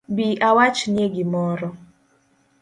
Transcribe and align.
Bi 0.15 0.27
awachnie 0.49 1.05
gimoro 1.15 1.69